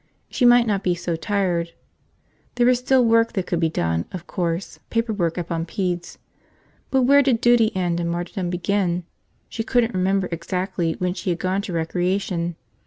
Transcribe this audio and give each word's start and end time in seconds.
She 0.31 0.45
might 0.45 0.65
not 0.65 0.81
be 0.83 0.95
so 0.95 1.15
tired. 1.15 1.73
There 2.55 2.65
was 2.65 2.79
still 2.79 3.05
work 3.05 3.33
that 3.33 3.45
could 3.45 3.59
be 3.59 3.69
done, 3.69 4.05
of 4.11 4.25
course, 4.25 4.79
paperwork 4.89 5.37
up 5.37 5.51
on 5.51 5.63
pedes. 5.67 6.17
But 6.89 7.03
where 7.03 7.21
did 7.21 7.39
duty 7.39 7.71
end 7.75 7.99
and 7.99 8.09
martyrdom 8.09 8.49
begin? 8.49 9.03
She 9.47 9.61
couldn't 9.63 9.93
remember 9.93 10.27
exactly 10.31 10.93
when 10.93 11.13
she 11.13 11.29
had 11.29 11.37
gone 11.37 11.61
to 11.61 11.73
recreation. 11.73 12.55